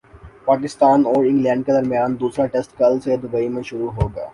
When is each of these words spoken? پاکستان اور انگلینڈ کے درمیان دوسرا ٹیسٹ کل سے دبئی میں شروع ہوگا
پاکستان 0.45 1.05
اور 1.05 1.25
انگلینڈ 1.25 1.65
کے 1.65 1.71
درمیان 1.71 2.19
دوسرا 2.19 2.45
ٹیسٹ 2.47 2.77
کل 2.77 2.99
سے 2.99 3.17
دبئی 3.17 3.47
میں 3.49 3.63
شروع 3.63 3.91
ہوگا 3.91 4.27